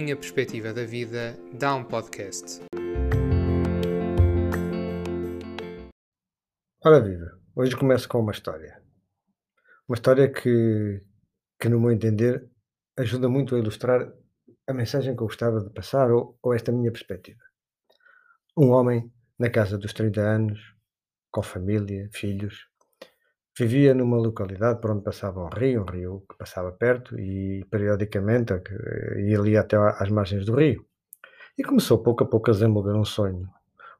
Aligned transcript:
minha 0.00 0.16
perspectiva 0.16 0.72
da 0.72 0.84
vida 0.84 1.36
dá 1.52 1.74
um 1.74 1.84
podcast. 1.84 2.60
Ora 6.82 7.00
viva, 7.02 7.38
hoje 7.54 7.76
começo 7.76 8.08
com 8.08 8.20
uma 8.20 8.32
história. 8.32 8.82
Uma 9.86 9.94
história 9.94 10.32
que, 10.32 11.02
que 11.60 11.68
no 11.68 11.78
meu 11.78 11.90
entender, 11.90 12.48
ajuda 12.96 13.28
muito 13.28 13.54
a 13.54 13.58
ilustrar 13.58 14.10
a 14.66 14.72
mensagem 14.72 15.14
que 15.14 15.22
eu 15.22 15.26
gostava 15.26 15.60
de 15.60 15.70
passar 15.70 16.10
ou, 16.10 16.38
ou 16.42 16.54
esta 16.54 16.72
minha 16.72 16.90
perspectiva. 16.90 17.42
Um 18.56 18.70
homem 18.70 19.12
na 19.38 19.50
casa 19.50 19.76
dos 19.76 19.92
30 19.92 20.20
anos, 20.20 20.58
com 21.30 21.42
família, 21.42 22.08
filhos, 22.14 22.69
Vivia 23.58 23.94
numa 23.94 24.16
localidade 24.16 24.80
por 24.80 24.90
onde 24.92 25.02
passava 25.04 25.40
um 25.44 25.48
rio, 25.48 25.82
um 25.82 25.84
rio 25.84 26.24
que 26.28 26.36
passava 26.36 26.72
perto 26.72 27.18
e 27.18 27.64
periodicamente 27.70 28.54
ia 29.18 29.38
ali 29.38 29.56
até 29.56 29.76
às 29.76 30.08
margens 30.08 30.44
do 30.46 30.54
rio. 30.54 30.84
E 31.58 31.62
começou 31.62 31.98
pouco 31.98 32.24
a 32.24 32.26
pouco 32.26 32.50
a 32.50 32.54
desenvolver 32.54 32.94
um 32.94 33.04
sonho, 33.04 33.48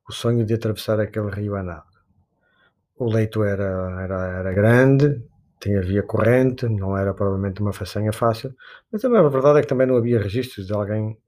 o 0.08 0.12
sonho 0.12 0.46
de 0.46 0.54
atravessar 0.54 0.98
aquele 1.00 1.30
rio 1.30 1.56
a 1.56 1.62
nado. 1.62 1.90
O 2.96 3.06
leito 3.10 3.42
era, 3.42 4.02
era, 4.02 4.38
era 4.40 4.52
grande, 4.52 5.22
tinha 5.60 5.82
via 5.82 6.02
corrente, 6.02 6.66
não 6.66 6.96
era 6.96 7.12
provavelmente 7.12 7.60
uma 7.60 7.72
façanha 7.72 8.12
fácil, 8.12 8.54
mas 8.90 9.02
também 9.02 9.18
a 9.20 9.28
verdade 9.28 9.58
é 9.58 9.62
que 9.62 9.68
também 9.68 9.86
não 9.86 9.96
havia 9.96 10.18
registros 10.18 10.66
de 10.68 10.72
alguém 10.72 11.18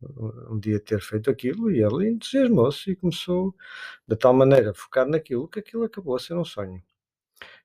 um 0.51 0.59
dia 0.59 0.81
ter 0.81 1.01
feito 1.01 1.31
aquilo 1.31 1.71
e 1.71 1.83
ele 1.83 2.09
entusiasmou-se 2.09 2.93
e 2.93 2.97
começou 2.97 3.55
de 4.09 4.17
tal 4.17 4.33
maneira 4.33 4.73
focado 4.73 5.11
naquilo 5.11 5.49
que 5.49 5.59
aquilo 5.61 5.85
acabou 5.85 6.17
a 6.17 6.19
ser 6.19 6.35
um 6.35 6.45
sonho. 6.45 6.83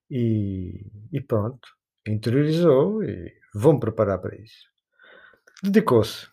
E, 0.09 0.85
e 1.11 1.21
pronto, 1.21 1.67
interiorizou 2.07 3.03
e 3.03 3.33
vou-me 3.53 3.79
preparar 3.79 4.19
para 4.19 4.35
isso. 4.35 4.67
Dedicou-se 5.61 6.27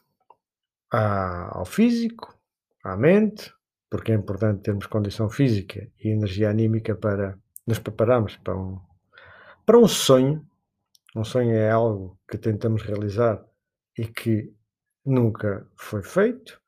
ao 0.91 1.65
físico, 1.65 2.39
à 2.85 2.97
mente, 2.97 3.53
porque 3.91 4.13
é 4.13 4.15
importante 4.15 4.63
termos 4.63 4.87
condição 4.87 5.29
física 5.29 5.91
e 5.99 6.11
energia 6.11 6.51
anímica 6.51 6.95
para 6.95 7.39
nos 7.67 7.79
prepararmos 7.79 8.37
para 8.37 8.57
um, 8.57 8.81
para 9.65 9.79
um 9.79 9.89
sonho. 9.89 10.47
Um 11.17 11.25
sonho 11.25 11.53
é 11.53 11.71
algo 11.71 12.19
que 12.29 12.37
tentamos 12.37 12.83
realizar 12.83 13.45
e 13.97 14.07
que 14.07 14.53
nunca 15.05 15.67
foi 15.77 16.03
feito. 16.03 16.61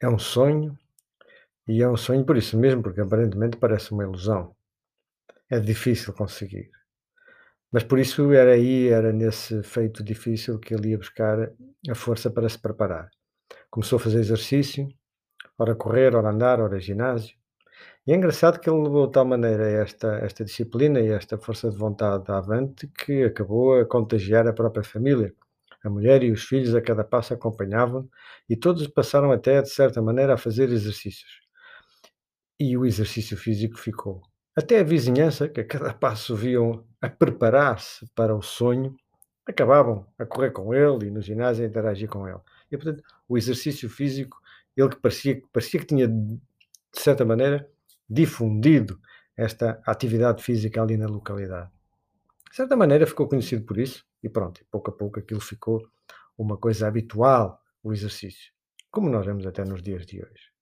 É 0.00 0.08
um 0.08 0.18
sonho 0.18 0.76
e 1.68 1.82
é 1.82 1.88
um 1.88 1.96
sonho 1.96 2.24
por 2.24 2.36
isso 2.36 2.58
mesmo, 2.58 2.82
porque 2.82 3.00
aparentemente 3.00 3.56
parece 3.56 3.92
uma 3.92 4.04
ilusão 4.04 4.55
é 5.50 5.60
difícil 5.60 6.12
conseguir. 6.12 6.70
Mas 7.70 7.84
por 7.84 7.98
isso 7.98 8.32
era 8.32 8.52
aí, 8.52 8.88
era 8.88 9.12
nesse 9.12 9.62
feito 9.62 10.02
difícil 10.02 10.58
que 10.58 10.74
ele 10.74 10.90
ia 10.90 10.98
buscar 10.98 11.50
a 11.88 11.94
força 11.94 12.30
para 12.30 12.48
se 12.48 12.58
preparar. 12.58 13.10
Começou 13.70 13.98
a 13.98 14.00
fazer 14.00 14.20
exercício, 14.20 14.88
ora 15.58 15.74
correr, 15.74 16.14
ora 16.14 16.30
andar, 16.30 16.60
ora 16.60 16.80
ginásio. 16.80 17.36
E 18.06 18.12
é 18.12 18.16
engraçado 18.16 18.60
que 18.60 18.70
ele 18.70 18.82
levou 18.82 19.06
de 19.06 19.12
tal 19.12 19.24
maneira 19.24 19.68
esta, 19.68 20.16
esta 20.18 20.44
disciplina 20.44 21.00
e 21.00 21.08
esta 21.08 21.36
força 21.36 21.70
de 21.70 21.76
vontade 21.76 22.30
avante 22.30 22.86
que 22.88 23.24
acabou 23.24 23.80
a 23.80 23.84
contagiar 23.84 24.46
a 24.46 24.52
própria 24.52 24.84
família. 24.84 25.34
A 25.84 25.90
mulher 25.90 26.22
e 26.22 26.30
os 26.32 26.44
filhos 26.44 26.74
a 26.74 26.80
cada 26.80 27.04
passo 27.04 27.34
acompanhavam 27.34 28.08
e 28.48 28.56
todos 28.56 28.86
passaram 28.88 29.30
até, 29.32 29.60
de 29.60 29.70
certa 29.70 30.00
maneira, 30.00 30.34
a 30.34 30.38
fazer 30.38 30.70
exercícios. 30.70 31.40
E 32.58 32.76
o 32.76 32.86
exercício 32.86 33.36
físico 33.36 33.76
ficou. 33.78 34.22
Até 34.58 34.80
a 34.80 34.82
vizinhança, 34.82 35.50
que 35.50 35.60
a 35.60 35.66
cada 35.66 35.92
passo 35.92 36.34
viam 36.34 36.82
a 36.98 37.10
preparar-se 37.10 38.06
para 38.14 38.34
o 38.34 38.40
sonho, 38.40 38.96
acabavam 39.44 40.06
a 40.18 40.24
correr 40.24 40.50
com 40.50 40.72
ele 40.72 41.08
e 41.08 41.10
no 41.10 41.20
ginásio 41.20 41.62
a 41.62 41.68
interagir 41.68 42.08
com 42.08 42.26
ele. 42.26 42.40
E, 42.72 42.76
portanto, 42.78 43.04
o 43.28 43.36
exercício 43.36 43.90
físico, 43.90 44.40
ele 44.74 44.88
que 44.88 44.96
parecia, 44.96 45.42
parecia 45.52 45.80
que 45.80 45.84
tinha, 45.86 46.08
de 46.08 46.40
certa 46.94 47.22
maneira, 47.22 47.68
difundido 48.08 48.98
esta 49.36 49.78
atividade 49.84 50.42
física 50.42 50.80
ali 50.80 50.96
na 50.96 51.06
localidade. 51.06 51.70
De 52.50 52.56
certa 52.56 52.74
maneira 52.74 53.06
ficou 53.06 53.28
conhecido 53.28 53.62
por 53.62 53.76
isso 53.76 54.06
e 54.22 54.28
pronto, 54.30 54.64
pouco 54.70 54.90
a 54.90 54.94
pouco 54.94 55.18
aquilo 55.18 55.40
ficou 55.40 55.86
uma 56.38 56.56
coisa 56.56 56.88
habitual, 56.88 57.62
o 57.82 57.92
exercício, 57.92 58.52
como 58.90 59.10
nós 59.10 59.26
vemos 59.26 59.46
até 59.46 59.66
nos 59.66 59.82
dias 59.82 60.06
de 60.06 60.22
hoje 60.22 60.55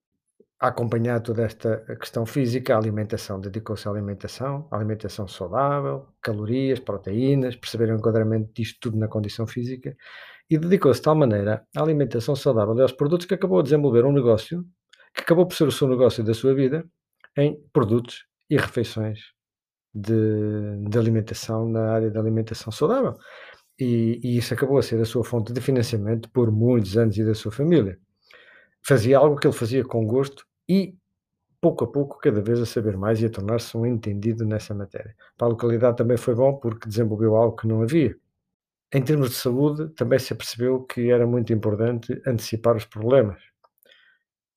a 0.60 0.68
acompanhar 0.68 1.20
toda 1.20 1.44
esta 1.44 1.78
questão 1.96 2.24
física, 2.24 2.74
a 2.74 2.78
alimentação, 2.78 3.40
dedicou-se 3.40 3.86
à 3.88 3.90
alimentação, 3.90 4.68
alimentação 4.70 5.26
saudável, 5.26 6.06
calorias, 6.22 6.78
proteínas, 6.78 7.56
perceber 7.56 7.90
o 7.90 7.96
enquadramento 7.96 8.52
disto 8.54 8.78
tudo 8.80 8.96
na 8.96 9.08
condição 9.08 9.46
física 9.46 9.96
e 10.48 10.58
dedicou-se 10.58 11.00
de 11.00 11.04
tal 11.04 11.14
maneira 11.14 11.66
à 11.76 11.82
alimentação 11.82 12.36
saudável 12.36 12.76
e 12.76 12.82
aos 12.82 12.92
produtos 12.92 13.26
que 13.26 13.34
acabou 13.34 13.60
a 13.60 13.62
desenvolver 13.62 14.04
um 14.04 14.12
negócio 14.12 14.64
que 15.14 15.22
acabou 15.22 15.46
por 15.46 15.54
ser 15.54 15.66
o 15.66 15.72
seu 15.72 15.88
negócio 15.88 16.24
da 16.24 16.34
sua 16.34 16.54
vida 16.54 16.84
em 17.36 17.56
produtos 17.72 18.26
e 18.50 18.56
refeições 18.56 19.20
de, 19.94 20.88
de 20.88 20.98
alimentação 20.98 21.68
na 21.68 21.92
área 21.92 22.10
da 22.10 22.20
alimentação 22.20 22.72
saudável. 22.72 23.14
E, 23.78 24.20
e 24.22 24.38
isso 24.38 24.54
acabou 24.54 24.78
a 24.78 24.82
ser 24.82 25.00
a 25.00 25.04
sua 25.04 25.24
fonte 25.24 25.52
de 25.52 25.60
financiamento 25.60 26.30
por 26.30 26.50
muitos 26.50 26.96
anos 26.96 27.16
e 27.16 27.24
da 27.24 27.34
sua 27.34 27.52
família 27.52 27.98
fazia 28.86 29.18
algo 29.18 29.36
que 29.36 29.46
ele 29.46 29.54
fazia 29.54 29.84
com 29.84 30.06
gosto 30.06 30.46
e, 30.68 30.94
pouco 31.60 31.84
a 31.84 31.90
pouco, 31.90 32.18
cada 32.18 32.40
vez 32.42 32.60
a 32.60 32.66
saber 32.66 32.96
mais 32.96 33.20
e 33.20 33.26
a 33.26 33.30
tornar-se 33.30 33.76
um 33.76 33.86
entendido 33.86 34.44
nessa 34.44 34.74
matéria. 34.74 35.14
Para 35.36 35.48
a 35.48 35.50
localidade 35.50 35.96
também 35.96 36.16
foi 36.16 36.34
bom 36.34 36.54
porque 36.56 36.88
desenvolveu 36.88 37.34
algo 37.36 37.56
que 37.56 37.66
não 37.66 37.82
havia. 37.82 38.14
Em 38.92 39.02
termos 39.02 39.30
de 39.30 39.36
saúde, 39.36 39.88
também 39.94 40.18
se 40.18 40.34
percebeu 40.34 40.82
que 40.84 41.10
era 41.10 41.26
muito 41.26 41.52
importante 41.52 42.20
antecipar 42.26 42.76
os 42.76 42.84
problemas. 42.84 43.42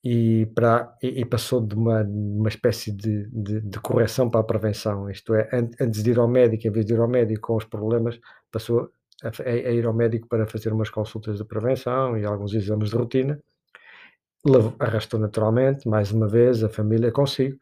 E, 0.04 0.46
para, 0.54 0.96
e, 1.02 1.26
passou 1.26 1.60
de 1.66 1.76
uma, 1.76 2.04
uma 2.04 2.48
espécie 2.48 2.92
de, 2.92 3.28
de, 3.30 3.62
de, 3.62 3.80
correção 3.80 4.30
para 4.30 4.40
a 4.42 4.44
prevenção, 4.44 5.10
isto 5.10 5.34
é, 5.34 5.50
antes 5.82 6.04
de 6.04 6.12
ir 6.12 6.20
ao 6.20 6.28
médico, 6.28 6.68
em 6.68 6.72
vez 6.72 6.86
de 6.86 6.94
ir 6.94 7.00
ao 7.00 7.10
médico 7.10 7.48
com 7.48 7.56
os 7.58 7.66
problemas, 7.66 8.18
passou 8.50 8.90
a, 9.24 9.32
a 9.44 9.72
ir 9.72 9.86
ao 9.86 9.94
médico 9.94 10.28
para 10.28 10.48
fazer 10.48 10.72
umas 10.72 10.90
consultas 10.90 11.40
de 11.40 11.44
prevenção 11.44 12.18
e 12.18 12.26
alguns 12.26 12.54
exames 12.54 12.92
de 12.92 12.96
rotina, 12.96 13.42
arrastou 14.80 15.20
naturalmente, 15.20 15.88
mais 15.88 16.12
uma 16.12 16.28
vez, 16.28 16.64
a 16.64 16.70
família 16.70 17.12
consigo, 17.12 17.58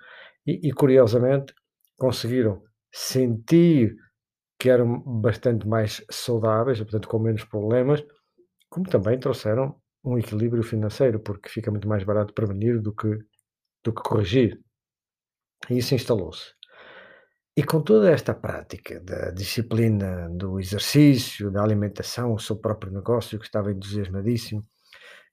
e, 0.45 0.67
e 0.67 0.71
curiosamente 0.71 1.53
conseguiram 1.97 2.61
sentir 2.91 3.95
que 4.59 4.69
eram 4.69 4.99
bastante 5.01 5.67
mais 5.67 6.03
saudáveis, 6.09 6.79
portanto 6.79 7.07
com 7.07 7.19
menos 7.19 7.43
problemas, 7.43 8.03
como 8.69 8.87
também 8.87 9.19
trouxeram 9.19 9.75
um 10.03 10.17
equilíbrio 10.17 10.63
financeiro, 10.63 11.19
porque 11.19 11.49
fica 11.49 11.71
muito 11.71 11.87
mais 11.87 12.03
barato 12.03 12.33
prevenir 12.33 12.81
do 12.81 12.93
que, 12.93 13.17
do 13.83 13.93
que 13.93 14.03
corrigir. 14.03 14.59
E 15.69 15.77
isso 15.77 15.95
instalou-se. 15.95 16.53
E 17.57 17.63
com 17.63 17.81
toda 17.81 18.11
esta 18.11 18.33
prática 18.33 18.99
da 18.99 19.31
disciplina 19.31 20.29
do 20.29 20.59
exercício, 20.59 21.49
da 21.49 21.63
alimentação, 21.63 22.33
o 22.33 22.39
seu 22.39 22.57
próprio 22.57 22.91
negócio, 22.91 23.39
que 23.39 23.45
estava 23.45 23.71
entusiasmadíssimo, 23.71 24.65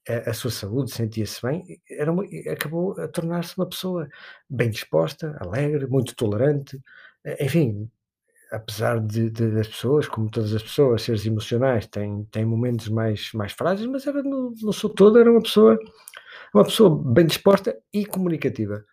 a, 0.08 0.30
a 0.30 0.34
sua 0.34 0.50
saúde, 0.50 0.92
sentia-se 0.92 1.40
bem, 1.42 1.80
era 1.90 2.12
uma, 2.12 2.24
acabou 2.50 2.98
a 3.00 3.08
tornar-se 3.08 3.56
uma 3.56 3.68
pessoa 3.68 4.08
bem 4.48 4.70
disposta, 4.70 5.36
alegre, 5.40 5.86
muito 5.86 6.14
tolerante, 6.16 6.80
enfim, 7.40 7.90
apesar 8.52 9.00
de, 9.00 9.30
de, 9.30 9.50
das 9.50 9.66
pessoas, 9.68 10.06
como 10.06 10.30
todas 10.30 10.54
as 10.54 10.62
pessoas, 10.62 11.02
seres 11.02 11.24
emocionais, 11.24 11.86
têm, 11.86 12.24
têm 12.30 12.44
momentos 12.44 12.88
mais, 12.88 13.32
mais 13.32 13.52
frágeis, 13.52 13.88
mas 13.88 14.06
era 14.06 14.22
no, 14.22 14.54
no 14.60 14.72
seu 14.72 14.90
todo 14.90 15.18
era 15.18 15.30
uma 15.30 15.42
pessoa, 15.42 15.78
uma 16.54 16.64
pessoa 16.64 17.02
bem 17.12 17.26
disposta 17.26 17.76
e 17.92 18.04
comunicativa. 18.04 18.84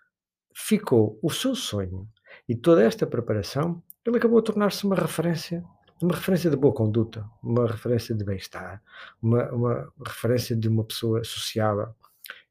Ficou 0.56 1.20
o 1.22 1.30
seu 1.30 1.56
sonho 1.56 2.08
e 2.48 2.56
toda 2.56 2.84
esta 2.84 3.06
preparação, 3.06 3.84
ele 4.06 4.18
acabou 4.18 4.40
a 4.40 4.44
tornar-se 4.44 4.86
uma 4.86 4.96
referência 4.96 5.64
uma 6.02 6.16
referência 6.16 6.50
de 6.50 6.56
boa 6.56 6.74
conduta, 6.74 7.30
uma 7.44 7.68
referência 7.68 8.16
de 8.16 8.24
bem-estar, 8.24 8.82
uma, 9.22 9.52
uma 9.52 9.94
referência 10.06 10.56
de 10.56 10.68
uma 10.68 10.84
pessoa 10.84 11.24
sociável. 11.24 11.94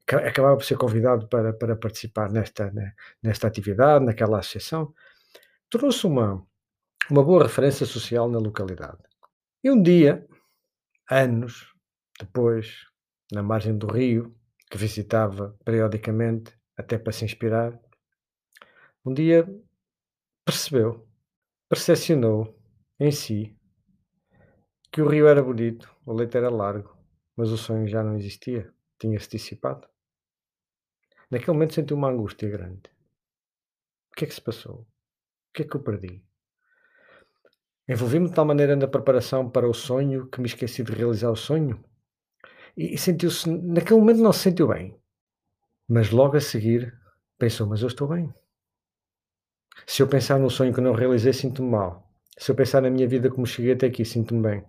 Acabava 0.07 0.57
por 0.57 0.63
ser 0.63 0.77
convidado 0.77 1.27
para, 1.27 1.53
para 1.53 1.75
participar 1.75 2.31
nesta, 2.31 2.71
né, 2.71 2.93
nesta 3.21 3.47
atividade, 3.47 4.05
naquela 4.05 4.39
associação. 4.39 4.93
Tornou-se 5.69 6.05
uma, 6.05 6.45
uma 7.09 7.23
boa 7.23 7.43
referência 7.43 7.85
social 7.85 8.29
na 8.29 8.39
localidade. 8.39 8.97
E 9.63 9.69
um 9.69 9.81
dia, 9.81 10.25
anos 11.09 11.73
depois, 12.19 12.87
na 13.31 13.43
margem 13.43 13.77
do 13.77 13.87
rio, 13.87 14.35
que 14.69 14.77
visitava 14.77 15.55
periodicamente, 15.63 16.53
até 16.75 16.97
para 16.97 17.11
se 17.11 17.25
inspirar, 17.25 17.79
um 19.05 19.13
dia 19.13 19.47
percebeu, 20.45 21.07
percepcionou 21.67 22.58
em 22.99 23.11
si, 23.11 23.55
que 24.91 25.01
o 25.01 25.07
rio 25.07 25.27
era 25.27 25.41
bonito, 25.41 25.95
o 26.05 26.13
leito 26.13 26.37
era 26.37 26.49
largo, 26.49 26.97
mas 27.35 27.51
o 27.51 27.57
sonho 27.57 27.87
já 27.87 28.03
não 28.03 28.17
existia, 28.17 28.73
tinha-se 28.99 29.29
dissipado. 29.29 29.87
Naquele 31.31 31.53
momento 31.53 31.75
senti 31.75 31.93
uma 31.93 32.09
angústia 32.09 32.49
grande. 32.49 32.89
O 34.11 34.15
que 34.15 34.25
é 34.25 34.27
que 34.27 34.33
se 34.33 34.41
passou? 34.41 34.81
O 34.81 35.53
que 35.53 35.61
é 35.61 35.65
que 35.65 35.75
eu 35.75 35.83
perdi? 35.83 36.23
Envolvi-me 37.87 38.29
de 38.29 38.35
tal 38.35 38.45
maneira 38.45 38.75
na 38.75 38.87
preparação 38.87 39.49
para 39.49 39.69
o 39.69 39.73
sonho 39.73 40.27
que 40.27 40.41
me 40.41 40.47
esqueci 40.47 40.83
de 40.83 40.91
realizar 40.91 41.29
o 41.29 41.35
sonho? 41.35 41.83
e 42.79 42.97
sentiu-se, 42.97 43.49
naquele 43.49 43.99
momento 43.99 44.21
não 44.21 44.31
se 44.31 44.39
sentiu 44.39 44.67
bem. 44.67 44.95
Mas 45.87 46.11
logo 46.11 46.37
a 46.37 46.41
seguir 46.41 46.97
pensou: 47.37 47.67
Mas 47.67 47.81
eu 47.81 47.87
estou 47.87 48.07
bem. 48.07 48.33
Se 49.85 50.01
eu 50.01 50.07
pensar 50.07 50.39
no 50.39 50.49
sonho 50.49 50.73
que 50.73 50.81
não 50.81 50.93
realizei, 50.93 51.33
sinto-me 51.33 51.69
mal. 51.69 52.08
Se 52.39 52.51
eu 52.51 52.55
pensar 52.55 52.81
na 52.81 52.89
minha 52.89 53.05
vida 53.05 53.29
como 53.29 53.45
cheguei 53.45 53.73
até 53.73 53.87
aqui, 53.87 54.05
sinto-me 54.05 54.41
bem. 54.41 54.63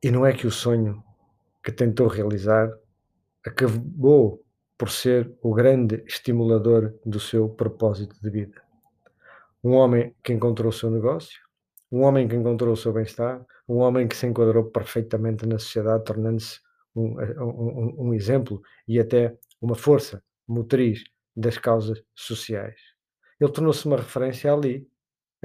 E 0.00 0.12
não 0.12 0.24
é 0.24 0.32
que 0.32 0.46
o 0.46 0.50
sonho 0.50 1.02
que 1.62 1.72
tentou 1.72 2.06
realizar 2.06 2.70
acabou 3.44 4.44
por 4.78 4.88
ser 4.88 5.28
o 5.42 5.52
grande 5.52 6.04
estimulador 6.06 6.94
do 7.04 7.18
seu 7.18 7.48
propósito 7.48 8.14
de 8.22 8.30
vida. 8.30 8.62
Um 9.64 9.72
homem 9.72 10.14
que 10.22 10.32
encontrou 10.32 10.68
o 10.68 10.72
seu 10.72 10.88
negócio, 10.88 11.40
um 11.90 12.02
homem 12.02 12.28
que 12.28 12.36
encontrou 12.36 12.72
o 12.72 12.76
seu 12.76 12.92
bem-estar, 12.92 13.44
um 13.68 13.78
homem 13.78 14.06
que 14.06 14.16
se 14.16 14.24
enquadrou 14.24 14.66
perfeitamente 14.66 15.44
na 15.46 15.58
sociedade, 15.58 16.04
tornando-se 16.04 16.60
um, 16.94 17.20
um, 17.20 17.94
um, 18.06 18.14
exemplo 18.14 18.62
e 18.86 19.00
até 19.00 19.36
uma 19.60 19.74
força 19.74 20.22
motriz 20.46 21.02
das 21.34 21.58
causas 21.58 22.00
sociais. 22.14 22.78
Ele 23.40 23.50
tornou-se 23.50 23.84
uma 23.84 23.96
referência 23.96 24.52
ali, 24.52 24.88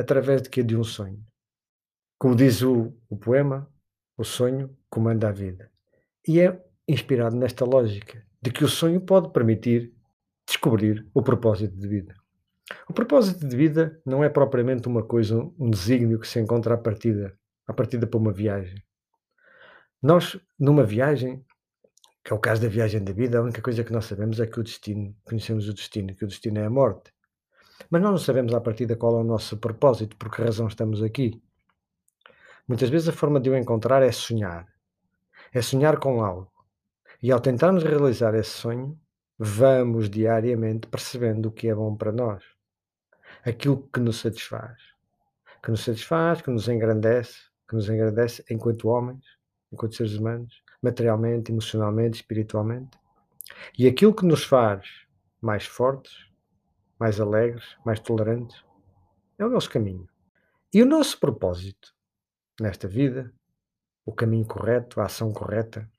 através 0.01 0.41
de 0.41 0.49
que 0.49 0.63
de 0.63 0.75
um 0.75 0.83
sonho. 0.83 1.23
Como 2.17 2.35
diz 2.35 2.61
o, 2.61 2.93
o 3.09 3.17
poema, 3.17 3.71
o 4.17 4.23
sonho 4.23 4.75
comanda 4.89 5.29
a 5.29 5.31
vida. 5.31 5.71
E 6.27 6.39
é 6.39 6.63
inspirado 6.87 7.35
nesta 7.35 7.65
lógica 7.65 8.23
de 8.41 8.51
que 8.51 8.63
o 8.63 8.67
sonho 8.67 9.01
pode 9.01 9.31
permitir 9.31 9.93
descobrir 10.47 11.07
o 11.13 11.21
propósito 11.21 11.75
de 11.75 11.87
vida. 11.87 12.15
O 12.87 12.93
propósito 12.93 13.47
de 13.47 13.55
vida 13.55 14.01
não 14.05 14.23
é 14.23 14.29
propriamente 14.29 14.87
uma 14.87 15.03
coisa, 15.03 15.37
um 15.59 15.69
desígnio 15.69 16.19
que 16.19 16.27
se 16.27 16.39
encontra 16.39 16.75
à 16.75 16.77
partida, 16.77 17.37
à 17.67 17.73
partida 17.73 18.07
para 18.07 18.19
uma 18.19 18.31
viagem. 18.31 18.81
Nós, 20.01 20.39
numa 20.59 20.83
viagem, 20.83 21.45
que 22.23 22.33
é 22.33 22.35
o 22.35 22.39
caso 22.39 22.61
da 22.61 22.67
viagem 22.67 23.03
da 23.03 23.13
vida, 23.13 23.37
a 23.37 23.41
única 23.41 23.61
coisa 23.61 23.83
que 23.83 23.91
nós 23.91 24.05
sabemos 24.05 24.39
é 24.39 24.47
que 24.47 24.59
o 24.59 24.63
destino, 24.63 25.15
conhecemos 25.23 25.67
o 25.67 25.73
destino, 25.73 26.15
que 26.15 26.23
o 26.23 26.27
destino 26.27 26.59
é 26.59 26.65
a 26.65 26.69
morte. 26.69 27.11
Mas 27.89 28.01
nós 28.01 28.11
não 28.11 28.17
sabemos 28.17 28.53
à 28.53 28.61
partida 28.61 28.95
qual 28.95 29.17
é 29.17 29.21
o 29.21 29.23
nosso 29.23 29.57
propósito, 29.57 30.15
por 30.17 30.29
que 30.29 30.41
razão 30.41 30.67
estamos 30.67 31.01
aqui. 31.01 31.41
Muitas 32.67 32.89
vezes 32.89 33.09
a 33.09 33.13
forma 33.13 33.39
de 33.39 33.49
o 33.49 33.57
encontrar 33.57 34.01
é 34.01 34.11
sonhar. 34.11 34.67
É 35.53 35.61
sonhar 35.61 35.97
com 35.99 36.23
algo. 36.23 36.51
E 37.21 37.31
ao 37.31 37.39
tentarmos 37.39 37.83
realizar 37.83 38.33
esse 38.35 38.51
sonho, 38.51 38.97
vamos 39.37 40.09
diariamente 40.09 40.87
percebendo 40.87 41.47
o 41.47 41.51
que 41.51 41.67
é 41.67 41.75
bom 41.75 41.95
para 41.95 42.11
nós. 42.11 42.43
Aquilo 43.43 43.87
que 43.93 43.99
nos 43.99 44.19
satisfaz. 44.19 44.79
Que 45.63 45.71
nos 45.71 45.83
satisfaz, 45.83 46.41
que 46.41 46.49
nos 46.49 46.67
engrandece, 46.67 47.39
que 47.67 47.75
nos 47.75 47.89
engrandece 47.89 48.43
enquanto 48.49 48.87
homens, 48.87 49.23
enquanto 49.71 49.95
seres 49.95 50.15
humanos, 50.15 50.63
materialmente, 50.81 51.51
emocionalmente, 51.51 52.17
espiritualmente. 52.17 52.97
E 53.77 53.87
aquilo 53.87 54.13
que 54.13 54.25
nos 54.25 54.43
faz 54.43 54.87
mais 55.41 55.65
fortes, 55.65 56.30
mais 57.01 57.19
alegres, 57.19 57.65
mais 57.83 57.99
tolerantes, 57.99 58.63
é 59.39 59.43
o 59.43 59.49
nosso 59.49 59.71
caminho. 59.71 60.07
E 60.71 60.83
o 60.83 60.85
nosso 60.85 61.19
propósito 61.19 61.95
nesta 62.59 62.87
vida, 62.87 63.33
o 64.05 64.13
caminho 64.13 64.45
correto, 64.45 65.01
a 65.01 65.05
ação 65.05 65.33
correta, 65.33 65.89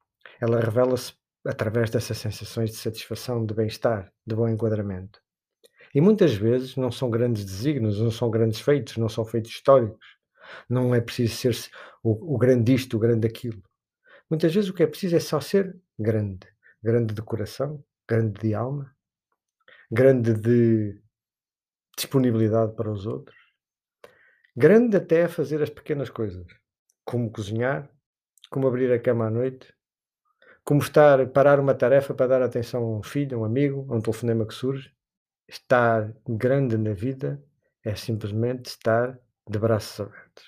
ela 0.41 0.61
revela-se 0.61 1.15
através 1.45 1.91
dessas 1.91 2.19
sensações 2.19 2.71
de 2.71 2.77
satisfação, 2.77 3.45
de 3.45 3.53
bem-estar, 3.53 4.13
de 4.25 4.37
bom 4.37 4.49
enquadramento. 4.49 5.21
E 5.93 6.01
muitas 6.01 6.35
vezes 6.35 6.77
não 6.77 6.93
são 6.93 7.11
grandes 7.11 7.45
desígnios, 7.45 7.99
não 7.99 8.13
são 8.13 8.31
grandes 8.31 8.61
feitos, 8.61 8.97
não 8.97 9.09
são 9.09 9.25
feitos 9.25 9.51
históricos. 9.51 10.07
Não 10.69 10.95
é 10.95 11.01
preciso 11.01 11.35
ser 11.35 11.71
o, 12.01 12.37
o 12.37 12.39
grande 12.39 12.75
isto, 12.75 12.97
o 12.97 13.01
grande 13.01 13.27
aquilo. 13.27 13.61
Muitas 14.31 14.55
vezes 14.55 14.71
o 14.71 14.73
que 14.73 14.85
é 14.85 14.87
preciso 14.87 15.17
é 15.17 15.21
só 15.21 15.41
ser 15.41 15.77
grande. 15.99 16.47
Grande 16.81 17.13
de 17.13 17.23
coração, 17.23 17.85
grande 18.09 18.41
de 18.41 18.55
alma, 18.55 18.95
grande 19.93 20.33
de 20.33 20.99
disponibilidade 21.95 22.75
para 22.75 22.91
os 22.91 23.05
outros, 23.05 23.37
grande 24.57 24.97
até 24.97 25.25
a 25.25 25.29
fazer 25.29 25.63
as 25.63 25.69
pequenas 25.69 26.09
coisas, 26.09 26.47
como 27.05 27.31
cozinhar, 27.31 27.91
como 28.49 28.67
abrir 28.67 28.91
a 28.91 28.99
cama 28.99 29.27
à 29.27 29.31
noite, 29.31 29.71
como 30.65 30.81
estar, 30.81 31.29
parar 31.29 31.61
uma 31.61 31.75
tarefa 31.75 32.15
para 32.15 32.27
dar 32.27 32.43
atenção 32.43 32.83
a 32.83 32.99
um 32.99 33.03
filho, 33.03 33.37
a 33.37 33.41
um 33.43 33.45
amigo, 33.45 33.87
a 33.93 33.97
um 33.97 34.01
telefonema 34.01 34.47
que 34.47 34.55
surge. 34.55 34.91
Estar 35.47 36.15
grande 36.27 36.79
na 36.79 36.95
vida 36.95 37.45
é 37.85 37.95
simplesmente 37.95 38.71
estar 38.71 39.19
de 39.47 39.59
braços 39.59 40.01
abertos 40.01 40.45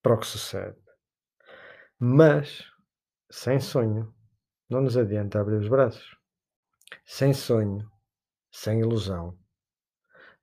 para 0.00 0.14
o 0.14 0.18
que 0.18 0.26
sucede. 0.26 0.78
Mas, 1.98 2.62
sem 3.28 3.58
sonho, 3.58 4.14
não 4.70 4.82
nos 4.82 4.96
adianta 4.96 5.40
abrir 5.40 5.56
os 5.56 5.68
braços. 5.68 6.16
Sem 7.04 7.32
sonho, 7.32 7.90
sem 8.54 8.78
ilusão, 8.78 9.36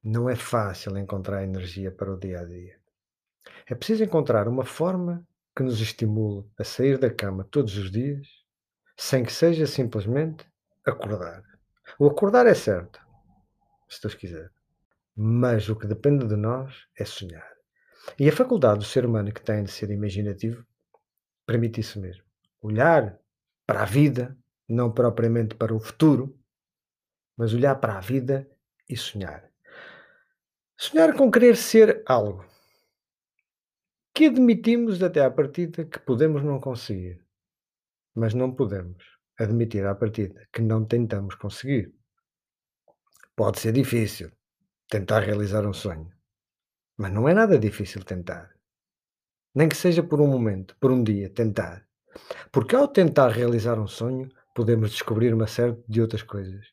não 0.04 0.30
é 0.30 0.36
fácil 0.36 0.98
encontrar 0.98 1.46
energia 1.46 1.90
para 1.90 2.14
o 2.14 2.20
dia 2.20 2.42
a 2.42 2.44
dia. 2.44 2.78
É 3.66 3.74
preciso 3.74 4.04
encontrar 4.04 4.50
uma 4.50 4.66
forma 4.66 5.26
que 5.56 5.64
nos 5.64 5.80
estimule 5.80 6.46
a 6.60 6.64
sair 6.66 6.98
da 6.98 7.10
cama 7.10 7.48
todos 7.50 7.78
os 7.78 7.90
dias, 7.90 8.28
sem 8.98 9.24
que 9.24 9.32
seja 9.32 9.66
simplesmente 9.66 10.46
acordar. 10.86 11.42
O 11.98 12.06
acordar 12.06 12.46
é 12.48 12.54
certo, 12.54 13.00
se 13.88 14.02
Deus 14.02 14.14
quiser. 14.14 14.52
Mas 15.16 15.70
o 15.70 15.76
que 15.78 15.88
depende 15.88 16.28
de 16.28 16.36
nós 16.36 16.86
é 17.00 17.06
sonhar. 17.06 17.50
E 18.20 18.28
a 18.28 18.36
faculdade 18.36 18.80
do 18.80 18.86
ser 18.86 19.06
humano 19.06 19.32
que 19.32 19.42
tem 19.42 19.64
de 19.64 19.72
ser 19.72 19.90
imaginativo 19.90 20.66
permite 21.46 21.80
isso 21.80 22.00
mesmo. 22.02 22.26
Olhar 22.62 23.18
para 23.66 23.84
a 23.84 23.86
vida, 23.86 24.38
não 24.68 24.92
propriamente 24.92 25.56
para 25.56 25.74
o 25.74 25.80
futuro, 25.80 26.38
mas 27.42 27.56
olhar 27.56 27.74
para 27.78 27.98
a 27.98 28.00
vida 28.00 28.48
e 28.88 28.96
sonhar. 28.96 29.50
Sonhar 30.78 31.16
com 31.16 31.32
querer 31.32 31.58
ser 31.58 32.04
algo 32.06 32.46
que 34.14 34.28
admitimos 34.28 35.02
até 35.02 35.26
à 35.26 35.32
partida 35.32 35.84
que 35.84 35.98
podemos 35.98 36.44
não 36.44 36.60
conseguir, 36.60 37.20
mas 38.14 38.36
não 38.36 38.54
podemos 38.54 39.04
admitir 39.40 39.84
à 39.88 39.96
partida 39.96 40.48
que 40.54 40.62
não 40.62 40.86
tentamos 40.86 41.34
conseguir. 41.34 41.92
Pode 43.36 43.60
ser 43.60 43.72
difícil 43.72 44.32
tentar 44.88 45.22
realizar 45.22 45.66
um 45.66 45.74
sonho, 45.74 46.12
mas 46.96 47.12
não 47.12 47.28
é 47.28 47.34
nada 47.34 47.58
difícil 47.58 48.04
tentar. 48.04 48.52
Nem 49.56 49.68
que 49.68 49.76
seja 49.76 50.04
por 50.04 50.22
um 50.22 50.28
momento, 50.28 50.78
por 50.80 50.92
um 50.92 51.04
dia, 51.04 51.28
tentar. 51.28 51.88
Porque 52.52 52.76
ao 52.76 52.88
tentar 52.88 53.30
realizar 53.30 53.80
um 53.80 53.88
sonho, 53.88 54.30
podemos 54.54 54.92
descobrir 54.92 55.34
uma 55.34 55.48
série 55.48 55.76
de 55.90 56.02
outras 56.02 56.22
coisas, 56.22 56.72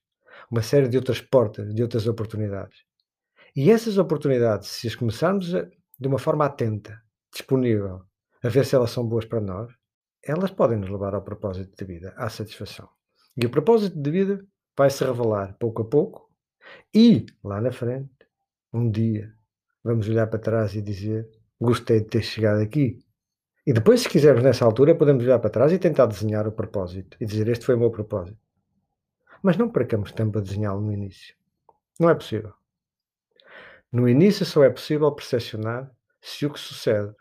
uma 0.50 0.62
série 0.62 0.88
de 0.88 0.96
outras 0.96 1.20
portas, 1.20 1.74
de 1.74 1.82
outras 1.82 2.06
oportunidades. 2.06 2.78
E 3.54 3.70
essas 3.70 3.98
oportunidades, 3.98 4.68
se 4.68 4.86
as 4.86 4.94
começarmos 4.94 5.54
a, 5.54 5.62
de 5.98 6.08
uma 6.08 6.18
forma 6.18 6.44
atenta, 6.44 7.00
disponível, 7.32 8.02
a 8.42 8.48
ver 8.48 8.64
se 8.64 8.74
elas 8.74 8.90
são 8.90 9.06
boas 9.06 9.24
para 9.24 9.40
nós, 9.40 9.72
elas 10.24 10.50
podem 10.50 10.78
nos 10.78 10.90
levar 10.90 11.14
ao 11.14 11.22
propósito 11.22 11.76
de 11.76 11.84
vida, 11.84 12.12
à 12.16 12.28
satisfação. 12.28 12.88
E 13.36 13.46
o 13.46 13.50
propósito 13.50 14.00
de 14.00 14.10
vida 14.10 14.46
vai 14.76 14.90
se 14.90 15.04
revelar 15.04 15.56
pouco 15.58 15.82
a 15.82 15.84
pouco 15.84 16.28
e 16.94 17.26
lá 17.42 17.60
na 17.60 17.72
frente, 17.72 18.10
um 18.72 18.90
dia, 18.90 19.32
vamos 19.82 20.08
olhar 20.08 20.26
para 20.26 20.38
trás 20.38 20.74
e 20.74 20.82
dizer: 20.82 21.28
Gostei 21.60 22.00
de 22.00 22.06
ter 22.06 22.22
chegado 22.22 22.60
aqui. 22.60 22.98
E 23.66 23.72
depois, 23.72 24.00
se 24.00 24.08
quisermos, 24.08 24.42
nessa 24.42 24.64
altura, 24.64 24.94
podemos 24.94 25.24
olhar 25.24 25.38
para 25.38 25.50
trás 25.50 25.72
e 25.72 25.78
tentar 25.78 26.06
desenhar 26.06 26.46
o 26.46 26.52
propósito 26.52 27.16
e 27.20 27.26
dizer: 27.26 27.48
Este 27.48 27.64
foi 27.64 27.74
o 27.74 27.78
meu 27.78 27.90
propósito. 27.90 28.38
Mas 29.42 29.56
não 29.56 29.70
percamos 29.70 30.12
tempo 30.12 30.38
a 30.38 30.42
desenhá-lo 30.42 30.80
no 30.80 30.92
início. 30.92 31.34
Não 31.98 32.10
é 32.10 32.14
possível. 32.14 32.52
No 33.90 34.08
início 34.08 34.44
só 34.44 34.62
é 34.64 34.70
possível 34.70 35.10
percepcionar 35.12 35.90
se 36.20 36.44
o 36.44 36.52
que 36.52 36.60
sucede 36.60 37.14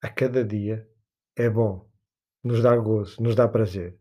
a 0.00 0.08
cada 0.08 0.44
dia 0.44 0.88
é 1.36 1.48
bom, 1.48 1.88
nos 2.42 2.62
dá 2.62 2.76
gozo, 2.76 3.22
nos 3.22 3.34
dá 3.34 3.46
prazer. 3.46 3.96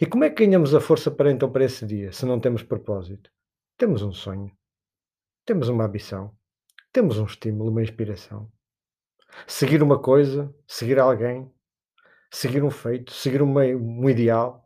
E 0.00 0.06
como 0.06 0.24
é 0.24 0.30
que 0.30 0.44
ganhamos 0.44 0.74
a 0.74 0.80
força 0.80 1.10
para 1.10 1.30
então 1.30 1.50
para 1.50 1.64
esse 1.64 1.86
dia, 1.86 2.12
se 2.12 2.26
não 2.26 2.40
temos 2.40 2.62
propósito? 2.62 3.30
Temos 3.78 4.02
um 4.02 4.12
sonho, 4.12 4.50
temos 5.44 5.68
uma 5.68 5.84
ambição, 5.84 6.36
temos 6.92 7.18
um 7.18 7.24
estímulo, 7.24 7.70
uma 7.70 7.82
inspiração. 7.82 8.50
Seguir 9.46 9.82
uma 9.82 9.98
coisa, 9.98 10.54
seguir 10.66 10.98
alguém, 10.98 11.50
seguir 12.30 12.62
um 12.62 12.70
feito, 12.70 13.12
seguir 13.12 13.42
uma, 13.42 13.62
um 13.62 14.08
ideal, 14.08 14.65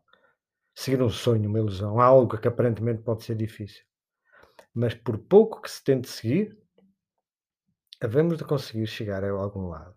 seguir 0.81 1.03
um 1.03 1.11
sonho, 1.11 1.47
uma 1.47 1.59
ilusão, 1.59 2.01
algo 2.01 2.39
que 2.39 2.49
aparentemente 2.49 3.03
pode 3.03 3.23
ser 3.23 3.37
difícil. 3.37 3.85
Mas 4.73 4.95
por 4.95 5.19
pouco 5.19 5.61
que 5.61 5.71
se 5.71 5.85
tente 5.85 6.09
seguir, 6.09 6.59
havemos 8.01 8.39
de 8.39 8.45
conseguir 8.45 8.87
chegar 8.87 9.23
a 9.23 9.31
algum 9.31 9.69
lado. 9.69 9.95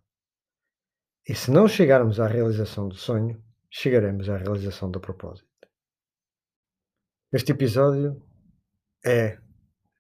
E 1.26 1.34
se 1.34 1.50
não 1.50 1.70
chegarmos 1.70 2.20
à 2.20 2.28
realização 2.28 2.90
do 2.90 2.96
sonho, 2.96 3.42
chegaremos 3.72 4.28
à 4.28 4.36
realização 4.36 4.92
do 4.92 5.00
propósito. 5.00 5.48
Este 7.32 7.54
episódio 7.54 8.22
é 9.06 9.40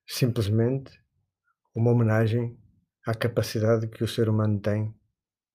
simplesmente 0.05 1.01
uma 1.73 1.91
homenagem 1.91 2.59
à 3.07 3.15
capacidade 3.15 3.87
que 3.87 4.03
o 4.03 4.07
ser 4.07 4.27
humano 4.27 4.59
tem 4.59 4.93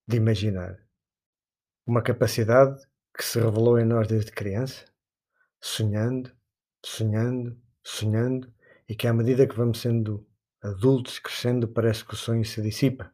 de 0.06 0.16
imaginar. 0.16 0.78
Uma 1.86 2.00
capacidade 2.00 2.82
que 3.14 3.22
se 3.22 3.38
revelou 3.38 3.78
em 3.78 3.84
nós 3.84 4.08
desde 4.08 4.32
criança, 4.32 4.86
sonhando, 5.60 6.30
sonhando, 6.84 7.56
sonhando, 7.82 8.52
e 8.88 8.94
que 8.94 9.06
à 9.06 9.12
medida 9.12 9.46
que 9.46 9.56
vamos 9.56 9.80
sendo 9.80 10.26
adultos, 10.62 11.18
crescendo, 11.18 11.68
parece 11.68 12.04
que 12.04 12.14
o 12.14 12.16
sonho 12.16 12.44
se 12.44 12.62
dissipa. 12.62 13.12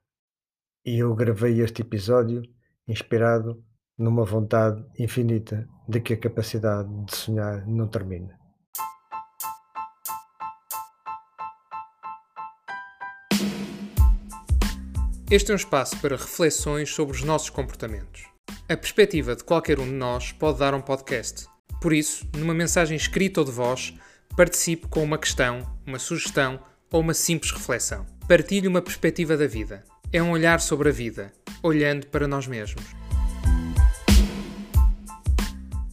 E 0.84 0.98
eu 0.98 1.14
gravei 1.14 1.60
este 1.60 1.82
episódio 1.82 2.42
inspirado 2.86 3.64
numa 3.96 4.24
vontade 4.24 4.84
infinita 4.98 5.68
de 5.88 6.00
que 6.00 6.14
a 6.14 6.20
capacidade 6.20 6.88
de 7.04 7.16
sonhar 7.16 7.66
não 7.66 7.88
termine. 7.88 8.32
Este 15.30 15.50
é 15.50 15.54
um 15.54 15.56
espaço 15.56 15.98
para 16.00 16.16
reflexões 16.16 16.90
sobre 16.90 17.16
os 17.16 17.22
nossos 17.22 17.50
comportamentos. 17.50 18.28
A 18.68 18.76
perspectiva 18.76 19.34
de 19.34 19.42
qualquer 19.42 19.80
um 19.80 19.84
de 19.86 19.92
nós 19.92 20.32
pode 20.32 20.58
dar 20.58 20.74
um 20.74 20.80
podcast. 20.80 21.53
Por 21.84 21.92
isso, 21.92 22.26
numa 22.38 22.54
mensagem 22.54 22.96
escrita 22.96 23.42
ou 23.42 23.44
de 23.44 23.52
voz, 23.52 23.92
participe 24.34 24.88
com 24.88 25.02
uma 25.02 25.18
questão, 25.18 25.70
uma 25.86 25.98
sugestão 25.98 26.58
ou 26.90 27.02
uma 27.02 27.12
simples 27.12 27.52
reflexão. 27.52 28.06
Partilhe 28.26 28.66
uma 28.66 28.80
perspectiva 28.80 29.36
da 29.36 29.46
vida. 29.46 29.84
É 30.10 30.22
um 30.22 30.30
olhar 30.30 30.62
sobre 30.62 30.88
a 30.88 30.92
vida, 30.92 31.30
olhando 31.62 32.06
para 32.06 32.26
nós 32.26 32.46
mesmos. 32.46 33.03